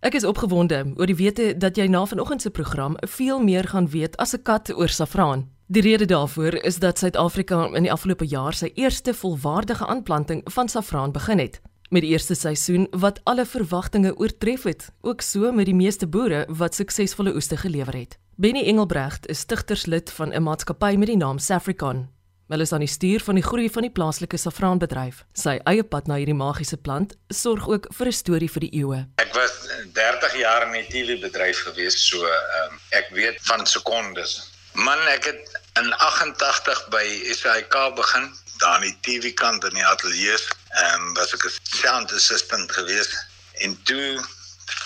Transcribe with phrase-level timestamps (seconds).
[0.00, 3.88] Ek is opgewonde oor die wete dat jy na vanoggend se program veel meer gaan
[3.92, 5.48] weet as 'n kat oor saffraan.
[5.66, 10.68] Die rede daarvoor is dat Suid-Afrika in die afgelope jaar sy eerste volwaardige aanplanting van
[10.68, 11.60] saffraan begin het.
[11.90, 16.46] Met die eerste seisoen wat alle verwagtinge oortref het, ook so met die meeste boere
[16.48, 18.18] wat suksesvolle oeste gelewer het.
[18.36, 22.08] Benny Engelbrecht is stigterslid van 'n maatskappy met die naam Safricon.
[22.50, 25.20] Hulle is aan die stuur van die groei van die plaaslike saffraanbedryf.
[25.38, 28.98] Sy eie pad na hierdie magiese plant sorg ook vir 'n storie vir die eeue.
[29.22, 29.52] Ek was
[29.94, 34.50] 30 jaar in die TV-bedryf gewees, so um, ek weet van sekondes.
[34.74, 37.06] Man, ek het in 88 by
[37.38, 38.26] SAK begin,
[38.58, 40.34] daar in die TV-kant in die ateljee.
[40.34, 43.14] Ehm um, was ek 'n sound assistant gewees
[43.62, 44.18] en toe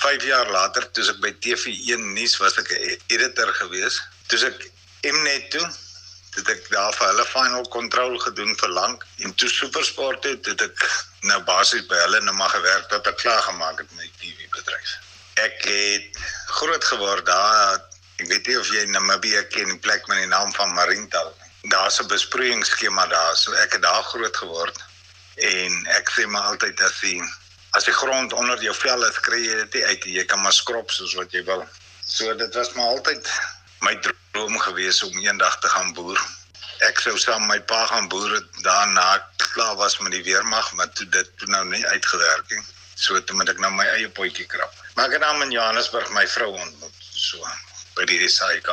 [0.05, 4.03] 5 jaar later, toe ek by TV1 nuus was ek 'n editor gewees.
[4.29, 4.69] Toe ek
[5.05, 5.65] Mnet toe
[6.35, 10.65] het ek daar vir hulle final control gedoen vir lank en toe supersport het, het
[10.67, 10.87] ek
[11.31, 14.49] nou basies by hulle nou maar gewerk tot ek klaar gemaak het met die TV
[14.57, 14.97] bedryf.
[15.43, 16.19] Ek het
[16.59, 17.79] groot geword daar
[18.23, 21.33] ek weet nie of jy Namibia ken die plek met die naam van Marintal.
[21.73, 24.77] Daar's 'n besproeiingsskema daar, so ek het daar groot geword
[25.35, 27.19] en ek sê maar altyd as jy
[27.75, 30.05] as die grond onder jou vel is, kry jy dit uit.
[30.05, 31.67] Jy kan maar skrob soos wat jy wil.
[32.07, 33.31] So dit was maar altyd
[33.81, 36.19] my droom gewees om eendag te gaan boer.
[36.89, 40.91] Ek sou saam met my pa gaan boer daarna klaar was met die weermag, maar
[40.93, 42.63] toe dit toe nou nie uitgewerk nie.
[42.95, 44.73] So toe moet ek nou my eie potjie krap.
[44.95, 47.39] Maar ek het dan in Johannesburg my vrou ontmoet, so
[47.95, 48.71] by die SAIK.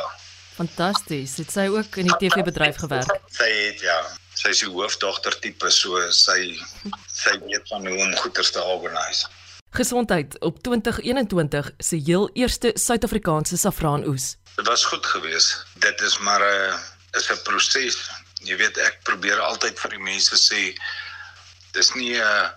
[0.55, 1.37] Fantasties.
[1.37, 3.13] Het sy ook in die TV-bedryf gewerk?
[3.33, 3.99] Sy het ja.
[4.37, 6.55] Sy is die hoofdogter tipe, so sy
[7.13, 9.40] sy weet van hoe om goeder te organiseer.
[9.73, 14.35] Gesondheid op 2021 se heel eerste Suid-Afrikaanse saffraanoes.
[14.55, 15.65] Dit was goed geweest.
[15.73, 16.79] Dit is maar 'n
[17.17, 18.09] is 'n proses.
[18.43, 20.75] Jy weet ek probeer altyd vir die mense sê
[21.71, 22.51] dis nie 'n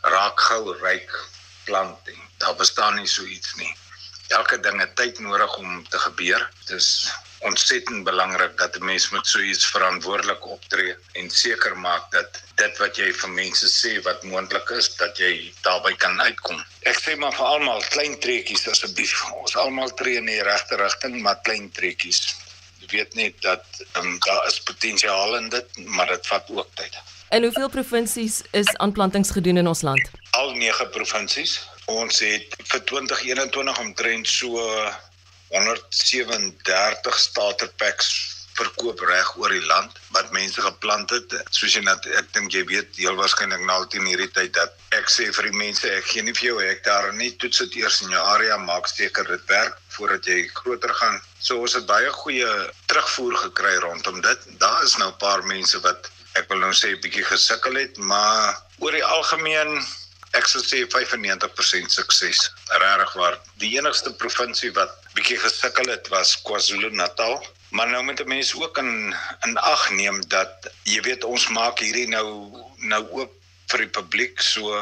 [0.00, 1.10] raak gou ryk
[1.64, 2.22] plant nie.
[2.38, 3.76] Daar bestaan nie so iets nie.
[4.28, 6.50] Elke ding het tyd nodig om te gebeur.
[6.66, 7.12] Dis
[7.44, 12.78] ontsettend belangrik dat 'n mens met so iets verantwoordelik optree en seker maak dat dit
[12.78, 16.64] wat jy vir mense sê wat moontlik is dat jy daarbey kan uitkom.
[16.80, 19.14] Ek sê maar vir almal klein trekkies asseblief.
[19.32, 22.20] Ons almal tree in die regte rigting, maar klein trekkies.
[22.80, 23.64] Jy weet net dat
[23.96, 26.96] um, daar is potensiaal in dit, maar dit vat ook tyd.
[27.28, 30.10] En hoeveel provinsies is aanplantings gedoen in ons land?
[30.30, 31.68] Al 9 provinsies.
[31.84, 34.60] Ons het vir 2021 omtrent so
[35.54, 38.12] 137 starter packs
[38.54, 41.34] verkoop reg oor die land wat mense geplant het.
[41.54, 44.76] Soos jy net ek dink jy weet heel waarskynlik nou al teen hierdie tyd dat
[44.98, 48.00] ek sê vir die mense ek gee nie vir jou hektaar nie, toets dit eers
[48.06, 51.18] in jou area, maak seker dit werk voordat jy groter gaan.
[51.38, 52.50] So ons het baie goeie
[52.90, 54.48] terugvoer gekry rondom dit.
[54.62, 57.98] Daar is nou 'n paar mense wat ek wil nou sê 'n bietjie gesukkel het,
[57.98, 59.82] maar oor die algemeen
[60.38, 62.40] ek sou sê 95% sukses.
[62.82, 63.38] Regtig waar.
[63.62, 67.38] Die enigste provinsie wat bietjie gesukkel het was KwaZulu-Natal.
[67.74, 69.14] Maar nou moet mense ook in
[69.46, 72.26] in ag neem dat jy weet ons maak hierdie nou
[72.90, 73.32] nou oop
[73.72, 74.42] vir die publiek.
[74.42, 74.74] So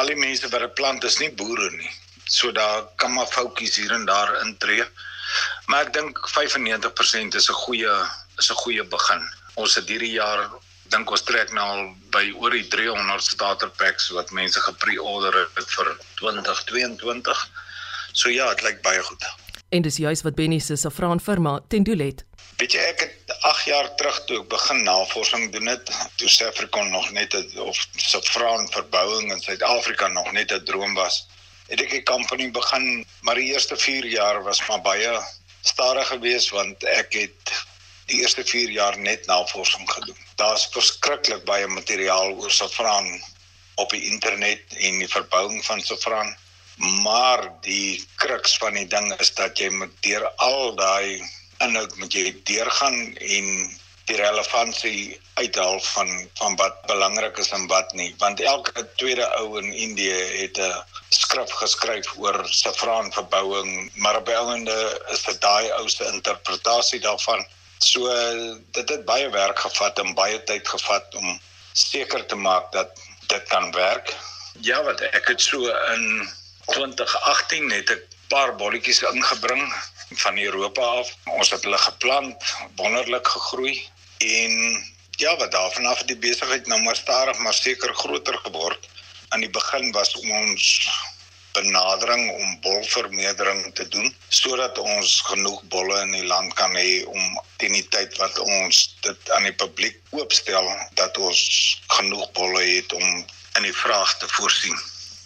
[0.00, 1.92] al die mense wat 'n plant is nie boere nie.
[2.24, 4.84] So daar kan maar foutjies hier en daar intree.
[5.66, 7.94] Maar ek dink 95% is 'n goeie
[8.38, 9.22] is 'n goeie begin.
[9.54, 10.50] Ons het hierdie jaar
[10.92, 15.70] dink ons trek nou al by oor die 300 starter packs wat mense gepre-order het
[15.76, 17.50] vir 2022.
[18.12, 19.24] So ja, dit lyk baie goed.
[19.74, 22.24] En dis juis wat Benny se saffraan firma ten doel het.
[22.60, 25.90] Weet jy ek het 8 jaar terug toe ek begin navorsing doen het,
[26.20, 31.26] toe Suid-Afrika nog net 'n of saffraan verbouing in Suid-Afrika nog net 'n droom was.
[31.66, 35.20] Het ek 'n company begin, maar die eerste 4 jaar was maar baie
[35.62, 37.64] stadig geweest want ek het
[38.06, 40.18] die eerste 4 jaar net navorsing gedoen.
[40.40, 43.08] Daar's verskriklik baie materiaal oor saffraan
[43.74, 46.36] op die internet en die verbouing van saffraan.
[47.02, 51.22] Maar die kruks van die ding is dat jy moet deur al daai
[51.62, 53.50] inhoud moet jy deurgaan en
[54.08, 56.10] die relevantie uithaal van
[56.40, 60.82] van wat belangrik is en wat nie want elke tweede ou in Indië het 'n
[61.08, 64.78] skrif geskryf oor saffraanverbouing maar op 'n einde
[65.12, 67.46] is dit daai ou se interpretasie daarvan
[67.78, 68.08] So
[68.70, 71.40] dit het baie werk gevat en baie tyd gevat om
[71.72, 74.14] seker te maak dat dit kan werk.
[74.60, 76.28] Ja, wat ek het so in
[76.66, 79.74] 2018 net 'n paar bolletjies ingebring
[80.10, 81.10] van Europa af.
[81.24, 83.88] Ons het hulle geplant, wonderlik gegroei
[84.18, 84.52] en
[85.10, 88.88] ja, wat daarvan af het die besigheid nou maar stadig maar seker groter geword.
[89.28, 90.90] Aan die begin was ons
[91.52, 97.38] benadering om bolvermeerdering te doen sodat ons genoeg bolle in die land kan hê om
[97.62, 100.66] teen die tyd wat ons dit aan die publiek oopstel
[101.00, 101.44] dat ons
[101.98, 103.06] genoeg bolle het om
[103.58, 104.76] in die vraag te voorsien.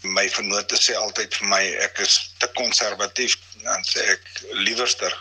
[0.02, 4.28] My vennote sê altyd vir my ek is te konservatief dan sê ek
[4.66, 5.14] liewerster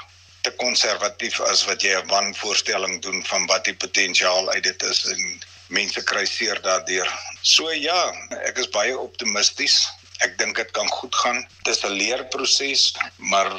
[0.45, 5.05] te konservatief as wat jy 'n wanvoorstelling doen van wat die potensiaal uit dit is
[5.13, 5.23] en
[5.67, 7.09] mense kry seer daardeur.
[7.41, 8.01] So ja,
[8.47, 9.87] ek is baie optimisties.
[10.25, 11.47] Ek dink dit kan goed gaan.
[11.63, 13.51] Dis 'n leerproses, maar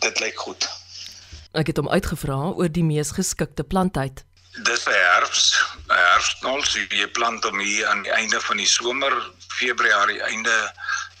[0.00, 0.68] dit lyk goed.
[1.52, 4.24] Ek het hom uitgevra oor die mees geskikte plantyd.
[4.62, 8.66] Dis 'n herfs, 'n herfsnol, so jy plant hom hier aan die einde van die
[8.66, 9.12] somer,
[9.48, 10.72] Februarie, einde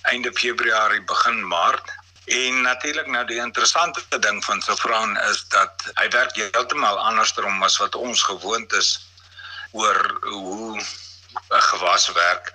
[0.02, 1.90] einde Februarie, begin Maart.
[2.24, 7.76] En natuurlik nou die interessante ding van saffraan is dat hy werk heeltemal andersom as
[7.76, 8.90] wat ons gewoond is
[9.72, 12.52] oor hoe 'n gewas werk.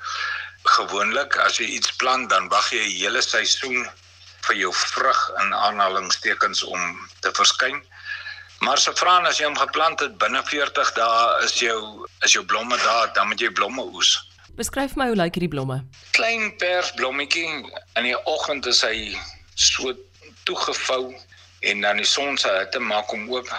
[0.65, 3.85] Gewoonlik as jy iets plant, dan wag jy 'n hele seisoen
[4.47, 7.81] vir jou vrug in aanhalingstekens om te verskyn.
[8.59, 12.77] Maar saffraan as jy hom geplant het binne 40 dae is jou is jou blomme
[12.77, 14.15] daar, dan moet jy blomme oes.
[14.55, 15.81] Beskryf my hoe lyk hierdie blomme?
[16.15, 17.47] Klein persblommetjie
[17.99, 19.11] in die oggend is hy
[19.55, 19.91] so
[20.47, 21.11] toegevou
[21.65, 23.49] en dan die son se hitte maak hom oop,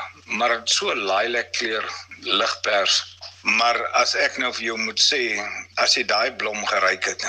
[0.40, 1.84] maar so lilac kleur
[2.22, 3.02] ligpers.
[3.46, 5.20] Maar as ek nou vir jou moet sê,
[5.78, 7.22] as jy daai blom geryk het,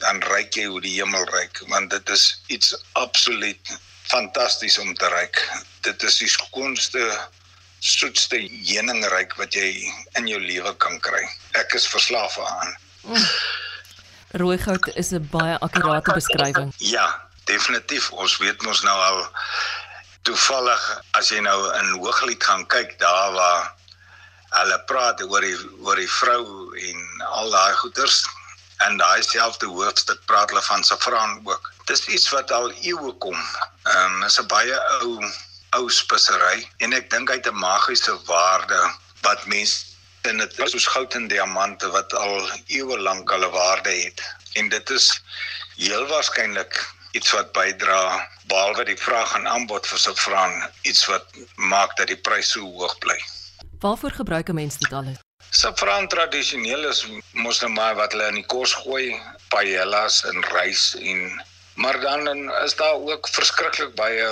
[0.00, 3.74] dan ryk jy hoe die hemel ryk, want dit is iets absoluut
[4.08, 5.42] fantasties om te ryk.
[5.84, 7.04] Dit is die skoonste
[7.84, 9.68] soetste heuningryk wat jy
[10.18, 11.22] in jou lewe kan kry.
[11.60, 12.74] Ek is verslaaf aan.
[13.04, 13.26] Mm.
[14.40, 16.72] Rooigout is 'n baie akkurate beskrywing.
[16.78, 17.06] Ja,
[17.44, 18.10] definitief.
[18.12, 19.28] Ons weet mos nou al
[20.22, 23.77] toevallig as jy nou in Hooglied gaan kyk, daar waar
[24.56, 26.44] hulle praat oor die oor die vrou
[26.90, 28.22] en al daai goeters
[28.86, 31.72] en daai selfde hoofstuk praat hulle van saffraan ook.
[31.90, 33.36] Dis iets wat al eeue kom.
[33.36, 35.30] Ehm um, is 'n baie ou
[35.76, 38.80] ou spesery en ek dink hy het 'n magiese waarde
[39.22, 39.84] wat mense
[40.22, 44.22] en dit is soos goud en diamante wat al eeue lank hulle waarde het.
[44.52, 45.22] En dit is
[45.76, 46.80] heel waarskynlik
[47.12, 51.24] iets wat bydra behalwe die vraag en aanbod vir saffraan iets wat
[51.54, 53.18] maak dat die prys so hoog bly.
[53.80, 55.18] Waarvoor gebruik 'n mens dit alles?
[55.50, 60.94] Saffraan tradisioneel is mos nou maar wat hulle in die kos gooi, paellas en rys
[60.94, 61.44] en
[61.74, 64.26] maar dan is daar ook verskriklik baie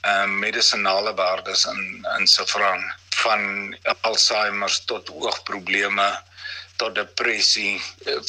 [0.00, 2.82] ehm uh, medisonale waardes in in saffraan
[3.22, 6.08] van Alzheimer tot oogprobleme
[6.76, 7.82] tot depressie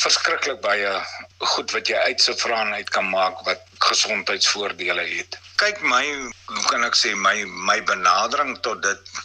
[0.04, 0.94] verskriklik baie
[1.38, 5.40] goed wat jy uit saffraan uit kan maak wat gesondheidsvoordele het.
[5.56, 6.06] Kyk my,
[6.46, 7.36] hoe kan ek sê my
[7.70, 9.22] my benadering tot dit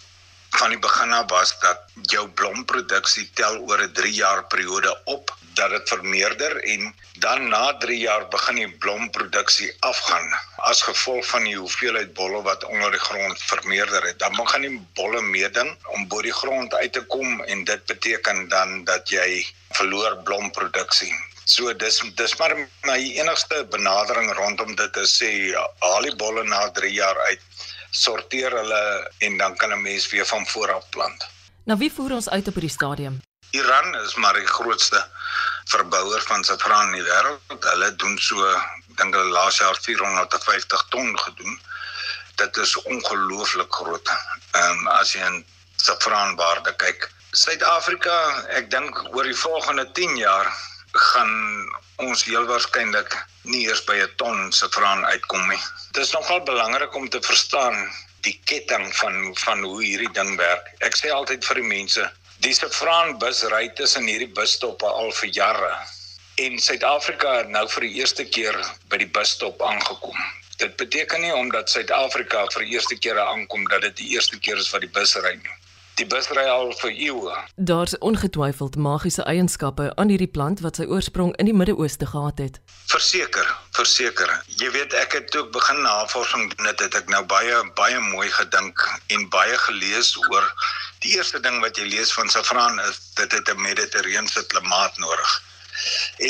[0.58, 1.82] van die begin af was dat
[2.12, 7.76] jou blomproduksie tel oor 'n 3 jaar periode op dat dit vermeerder en dan na
[7.84, 10.28] 3 jaar begin die blomproduksie afgaan
[10.70, 14.18] as gevolg van die hoeveelheid bolle wat onder die grond vermeerder het.
[14.18, 18.48] Dan begin die bolle meeding om bo die grond uit te kom en dit beteken
[18.48, 21.12] dan dat jy verloor blomproduksie.
[21.44, 25.30] So dis dis maar my enigste benadering rondom dit te sê
[25.80, 27.40] haal die bolle na 3 jaar uit
[27.96, 28.82] sorteer hulle
[29.18, 31.26] en dan kan 'n mens weer van voor af plant.
[31.64, 33.20] Nou wie voer ons uit op hierdie stadium?
[33.50, 35.06] Iran is maar die grootste
[35.64, 37.64] verbouer van saffraan in die wêreld.
[37.70, 38.62] Hulle doen so
[38.98, 41.60] dink hulle laas jaar 450 ton gedoen.
[42.34, 44.08] Dit is ongelooflik groot.
[44.52, 45.44] Ehm um, as jy in
[45.76, 47.10] saffraanwaarde kyk.
[47.30, 48.16] Suid-Afrika,
[48.58, 50.52] ek dink oor die volgende 10 jaar
[50.92, 51.32] gaan
[51.96, 55.62] ons heel waarskynlik nie eers by 'n ton saffraan uitkom nie
[55.96, 57.76] dit is nogal belangrik om te verstaan
[58.26, 60.70] die ketting van van hoe hierdie ding werk.
[60.84, 62.08] Ek sê altyd vir die mense,
[62.44, 65.72] die Safran bus ry tussen hierdie busstoppe al vir jare.
[66.44, 68.58] En Suid-Afrika het nou vir die eerste keer
[68.92, 70.18] by die busstop aangekom.
[70.60, 74.60] Dit beteken nie omdat Suid-Afrika vir die eerste keer aankom dat dit die eerste keer
[74.60, 75.56] is wat die bus ry nie
[75.96, 77.36] die busry al vir eeue.
[77.56, 82.58] Daar's ongetwyfeld magiese eienskappe aan hierdie plant wat sy oorsprong in die Midde-Ooste gehad het.
[82.92, 83.48] Verseker,
[83.78, 84.32] verseker.
[84.60, 88.28] Jy weet ek het ook begin navorsing doen dit het ek nou baie baie mooi
[88.28, 88.84] gedink
[89.16, 90.44] en baie gelees oor
[91.04, 95.40] die eerste ding wat jy lees van saffraan is dit het 'n mediterrane klimaat nodig.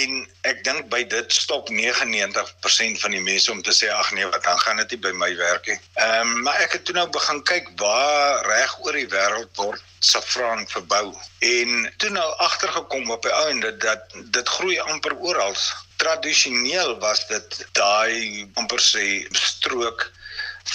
[0.00, 0.16] En
[0.50, 4.44] ek dink by dit stop 99% van die mense om te sê ag nee, wat
[4.44, 5.78] dan gaan dit nie by my werk nie.
[5.94, 9.82] Ehm um, maar ek het toe nou begin kyk waar reg oor die wêreld word
[10.06, 11.14] saffraan verbou.
[11.38, 15.56] En toe nou agtergekom op die einde dat dit groei amper oral.
[15.96, 20.10] Tradisioneel was dit daai amper sê strook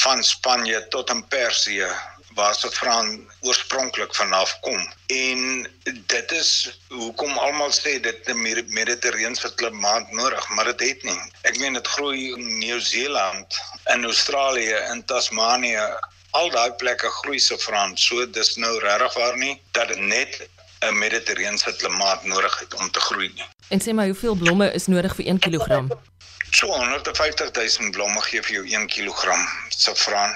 [0.02, 1.90] van Spanje tot in Persië
[2.36, 4.94] waar saffraan oorspronklik vanaf kom.
[5.06, 11.22] En dit is hoekom almal sê dit 'n mediterrane klimaat nodig, maar dit het nie.
[11.42, 13.60] Ek meen dit groei in Nieu-Seeland,
[13.94, 15.98] in Australië, in Tasmanië,
[16.32, 17.98] al daai plekke groei saffraan.
[17.98, 20.48] So dis nou regtig waar nie dat dit net
[20.80, 23.46] 'n mediterrane klimaat nodig het om te groei nie.
[23.68, 25.68] En sê my hoeveel blomme is nodig vir 1 kg?
[26.52, 29.38] So 150 000 blomme gee vir jou 1 kg
[29.70, 30.34] saffraan.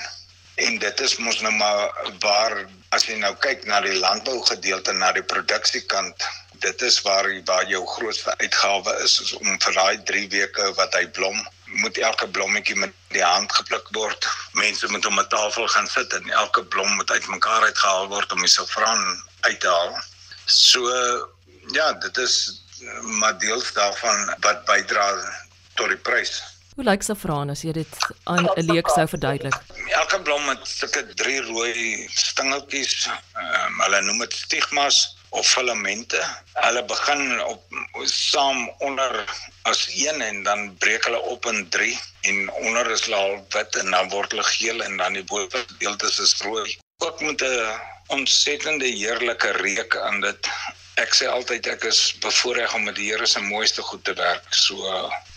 [0.55, 2.53] En dit is mos nou maar waar
[2.95, 6.23] as jy nou kyk na die landbou gedeelte na die produksiekant,
[6.63, 11.03] dit is waar waar jou grootste uitgawe is, om vir daai 3 weke wat hy
[11.17, 11.41] blom
[11.83, 14.27] moet elke blommetjie met die hand gepluk word.
[14.55, 18.39] Mense moet om 'n tafel gaan sit en elke blom moet uitmekaar uitgehaal word om
[18.39, 19.99] die saffraan uit te haal.
[20.45, 20.79] So
[21.73, 22.63] ja, dit is
[23.01, 25.07] maar deels daarvan wat bydra
[25.73, 26.43] tot die prys.
[26.75, 27.93] Hoe lyk saffraan as jy dit
[28.27, 29.55] aan 'n leek sou verduidelik?
[29.99, 32.95] Elke blom het sulke drie rooi stingeltjies.
[33.07, 34.97] Um, hulle noem dit stigmas
[35.29, 36.19] of filamente.
[36.53, 37.77] Hulle begin op
[38.11, 39.23] saam onder
[39.71, 43.77] as een en dan breek hulle op in 3 en onder is hulle al wit
[43.79, 46.75] en dan word hulle geel en dan die bovendeelte is rooi.
[47.07, 47.79] Ook met 'n
[48.17, 50.51] ontsettende heerlike reuk aan dit.
[50.95, 54.53] Ek sê altyd ek is bevoorreg om met die Here se mooiste goed te werk.
[54.53, 54.75] So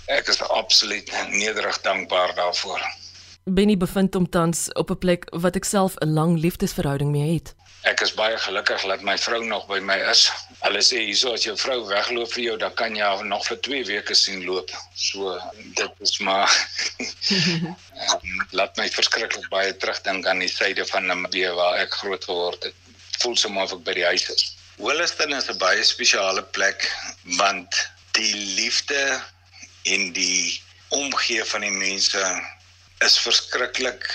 [0.09, 2.83] ek is absoluut nederig dankbaar daarvoor.
[3.45, 7.55] Benny bevind hom tans op 'n plek wat ek self 'n lang liefdesverhouding mee het.
[7.83, 10.31] Ek is baie gelukkig dat my vrou nog by my is.
[10.61, 13.61] Hulle sê hierso as jou vrou wegloop vir jou, dan kan jy haar nog vir
[13.61, 14.71] 2 weke sien loop.
[14.95, 15.39] So
[15.79, 16.51] dit is maar
[18.59, 22.75] laat my verskriklik baie terugdink aan die suide van Namibië waar ek groot geword het.
[23.23, 24.57] Voel soms of ek by die huis is.
[24.79, 26.91] Wollaston is 'n baie spesiale plek
[27.39, 29.23] want die liefde
[29.95, 32.23] en die omgee van die mense
[33.05, 34.09] is verskriklik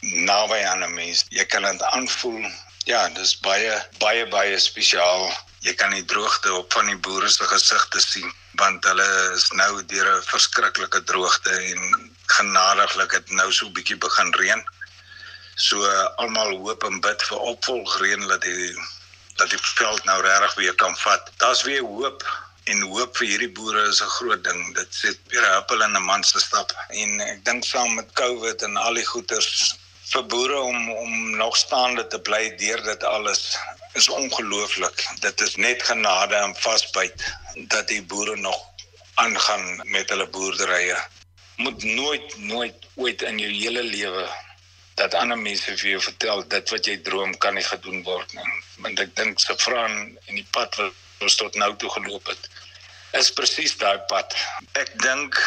[0.00, 1.24] naby aan 'n mens.
[1.28, 2.44] Jy kan dit aanvoel.
[2.84, 5.32] Ja, dis baie baie baie spesiaal.
[5.60, 9.84] Jy kan die droogte op van die boere se gesigte sien want hulle is nou
[9.84, 14.62] deur 'n verskriklike droogte en genadiglik het nou so 'n bietjie begin reën.
[15.54, 18.76] So almal hoop en bid vir opvolgreën dat die
[19.36, 21.30] dat die veld nou regtig weer kan vat.
[21.36, 24.74] Daar's weer hoop en hoop vir hierdie boere is 'n groot ding.
[24.74, 26.72] Dit sê weer 'n huppel in 'n man se stap.
[26.88, 29.74] En ek dink saam met COVID en al die goeters
[30.12, 33.42] vir boere om om nog staande te bly deur dit alles
[33.92, 35.06] is ongelooflik.
[35.20, 37.26] Dit is net genade en vasbyt
[37.74, 38.60] dat die boere nog
[39.14, 40.96] aangaan met hulle boerderye.
[41.56, 44.26] Moet nooit nooit ooit in jou hele lewe
[44.94, 48.50] dat ander mense vir jou vertel dit wat jy droom kan nie gedoen word nie.
[48.82, 52.50] Want ek dink se vraan en die pad wat ons tot nou toe geloop het
[53.18, 54.34] is presies daai pad.
[54.80, 55.38] Ek dink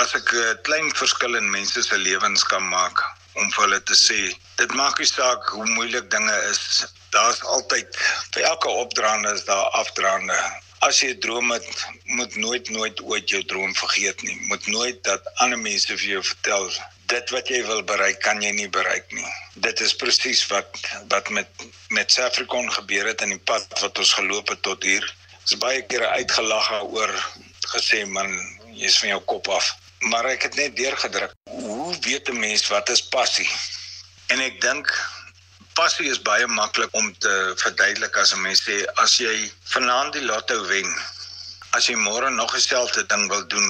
[0.00, 2.98] as ek 'n klein verskil in mense se lewens kan maak
[3.40, 4.20] om vir hulle te sê,
[4.56, 6.84] dit maak nie saak hoe moeilik dinge is.
[7.10, 7.88] Daar's altyd
[8.32, 10.36] vir elke opdraande is daar afdraande.
[10.80, 14.38] As jy 'n droom het, moet nooit nooit ooit jou droom vergeet nie.
[14.48, 16.70] Moet nooit dat ander mense vir jou vertel
[17.12, 19.28] dit wat jy wil bereik kan jy nie bereik nie.
[19.64, 20.78] Dit is presies wat
[21.12, 25.04] wat met met Safricon gebeur het in die pad wat ons geloop het tot hier.
[25.44, 27.12] Is baie kere uitgelag oor
[27.74, 28.32] gesê man,
[28.72, 29.72] jy's van jou kop af.
[30.12, 31.34] Maar ek het net deurgedruk.
[31.50, 33.48] Hoe weet 'n mens wat is passie?
[34.32, 34.88] En ek dink
[35.74, 40.24] passie is baie maklik om te verduidelik as 'n mens sê as jy vanaand die
[40.24, 40.88] lotto wen,
[41.76, 43.68] as jy môre nog dieselfde ding wil doen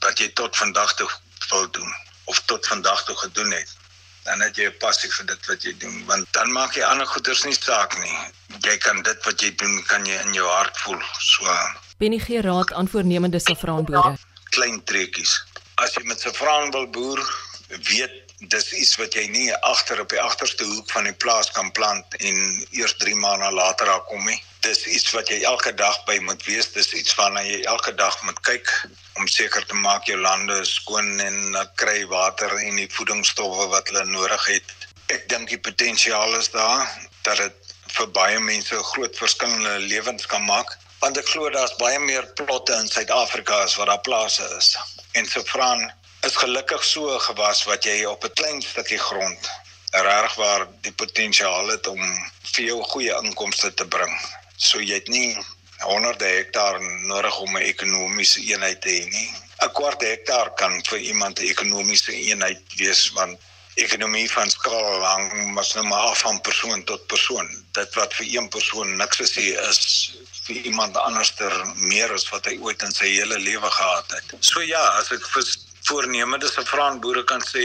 [0.00, 1.10] wat jy tot vandag toe
[1.50, 3.70] wil doen of tot vandag toe gedoen het.
[4.24, 7.06] Dan het jy 'n passie vir dit wat jy doen want dan maak jy ander
[7.06, 8.18] goeders nie saak nie.
[8.60, 11.44] Jy kan dit wat jy doen kan jy in jou hart voel so.
[11.98, 14.16] Benny gee raad aan voornemende saffraanboere.
[14.50, 15.44] Klein treetjies
[15.82, 17.20] as jy met saffraan wil boer
[17.88, 18.20] weet
[18.52, 22.16] dis iets wat jy nie agter op die agterste hoek van die plaas kan plant
[22.20, 22.36] en
[22.70, 26.44] eers 3 maande later daar kom nie dis iets wat jy elke dag by moet
[26.48, 28.70] wees dis iets waarna jy elke dag moet kyk
[29.20, 33.90] om seker te maak jou lande is skoon en kry water en die voedingsstowwe wat
[33.92, 34.72] hulle nodig het.
[35.12, 36.88] Ek dink die potensiaal is daar
[37.26, 41.28] dat dit vir baie mense 'n groot verskil in hulle lewens kan maak want ek
[41.28, 44.76] glo daar's baie meer plotte in Suid-Afrika as wat daar plase is.
[45.12, 45.92] En Sofran
[46.24, 49.50] is gelukkig so 'n gewas wat jy op 'n klein stukkie grond
[49.90, 52.00] regtig waar die potensiaal het om
[52.54, 54.14] vir jou goeie inkomste te bring.
[54.64, 55.36] So jy het nie
[55.84, 59.30] honderde hektaar nodig om 'n ekonomiese eenheid te hê nie.
[59.62, 63.38] 'n Kwart hektaar kan vir iemand 'n ekonomiese eenheid wees want
[63.74, 67.48] ekonomie van skaal hang mas nou maar af van persoon tot persoon.
[67.72, 69.80] Dit wat vir een persoon niks is hier is
[70.46, 74.34] vir iemand anderster meer as wat hy ooit in sy hele lewe gehad het.
[74.40, 75.44] So ja, as ek vir
[75.88, 77.64] voornemende se vraanboere kan sê,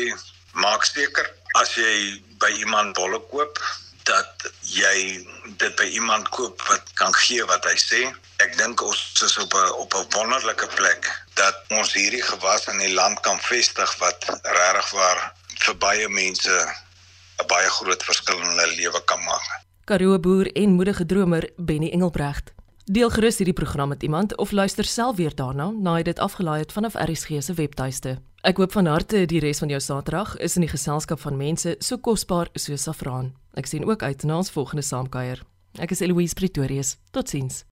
[0.54, 1.30] maak seker
[1.62, 3.62] as jy by iemand bolle koop
[4.10, 5.28] dat jy
[5.60, 8.02] dit by iemand koop wat kan gee wat hy sê.
[8.44, 12.78] Ek dink ons is op 'n op 'n wonderlike plek dat ons hierdie gewas in
[12.78, 15.34] die land kan vestig wat regtig waar
[15.66, 16.56] vir baie mense
[17.42, 19.48] 'n baie groot verskil in hulle lewe kan maak.
[19.86, 22.52] Karoo boer en moedige dromer Benny Engelbrecht.
[22.86, 26.60] Deel gerus hierdie program met iemand of luister self weer daarna nadat jy dit afgelaai
[26.60, 28.22] het vanaf RSG se webtuiste.
[28.40, 31.74] Ek hoop van harte die res van jou Saterdag is in die geselskap van mense
[31.84, 33.34] so kosbaar soos Safraan.
[33.60, 35.44] Ek sien ook uit na ons volgende saamkuier.
[35.76, 36.96] Ek is Eloise Pretorius.
[37.12, 37.66] Totsiens.